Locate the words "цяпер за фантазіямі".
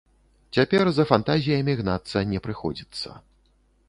0.57-1.75